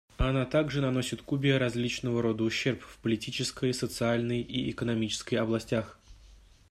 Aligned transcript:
Она 0.17 0.47
также 0.47 0.81
наносит 0.81 1.21
Кубе 1.21 1.59
различного 1.59 2.23
рода 2.23 2.43
ущерб 2.43 2.81
в 2.81 2.97
политической, 3.01 3.71
социальной 3.71 4.41
и 4.41 4.71
экономической 4.71 5.35
областях. 5.35 5.99